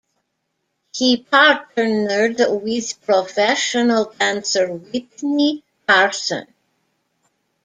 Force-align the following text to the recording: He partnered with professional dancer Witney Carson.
He 0.93 1.15
partnered 1.17 2.37
with 2.39 2.99
professional 3.05 4.05
dancer 4.05 4.67
Witney 4.73 5.61
Carson. 5.87 6.47